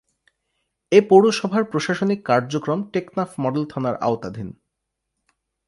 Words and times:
এ 0.91 0.99
পৌরসভার 1.09 1.63
প্রশাসনিক 1.63 2.19
কার্যক্রম 2.25 2.79
টেকনাফ 2.93 3.29
মডেল 3.39 3.63
থানার 3.65 3.95
আওতাধীন। 4.01 4.49